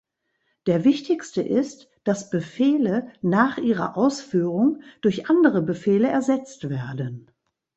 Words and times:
Der 0.65 0.83
wichtigste 0.83 1.43
ist, 1.43 1.87
dass 2.03 2.31
Befehle 2.31 3.11
nach 3.21 3.59
ihrer 3.59 3.95
Ausführung 3.97 4.81
durch 5.01 5.29
andere 5.29 5.61
Befehle 5.61 6.07
ersetzt 6.07 6.69
werden. 6.71 7.29